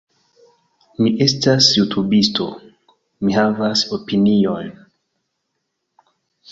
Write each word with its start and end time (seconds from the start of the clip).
Mi 1.01 1.11
estas 1.25 1.67
jutubisto. 1.81 2.49
Mi 3.27 3.39
havas 3.39 3.87
opinion. 4.01 4.75